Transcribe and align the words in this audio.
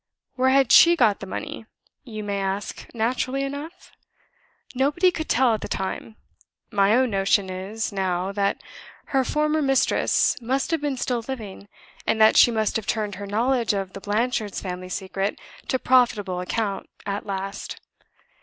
Where 0.35 0.49
had 0.49 0.71
she 0.71 0.95
got 0.95 1.19
the 1.19 1.27
money, 1.27 1.67
you 2.03 2.23
may 2.23 2.39
ask 2.41 2.87
naturally 2.91 3.43
enough? 3.43 3.91
Nobody 4.73 5.11
could 5.11 5.29
tell 5.29 5.53
at 5.53 5.61
the 5.61 5.67
time. 5.67 6.15
My 6.71 6.95
own 6.95 7.11
notion 7.11 7.51
is, 7.51 7.93
now, 7.93 8.31
that 8.31 8.59
her 9.13 9.23
former 9.23 9.61
mistress 9.61 10.41
must 10.41 10.71
have 10.71 10.81
been 10.81 10.97
still 10.97 11.23
living, 11.27 11.67
and 12.07 12.19
that 12.19 12.35
she 12.35 12.49
must 12.49 12.77
have 12.77 12.87
turned 12.87 13.13
her 13.21 13.27
knowledge 13.27 13.73
of 13.75 13.93
the 13.93 14.01
Blanchards' 14.01 14.59
family 14.59 14.89
secret 14.89 15.39
to 15.67 15.77
profitable 15.77 16.39
account 16.41 16.89
at 17.05 17.27
last. 17.27 17.79